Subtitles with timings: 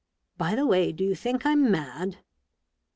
[0.39, 2.17] —By the way, do you think Vm mad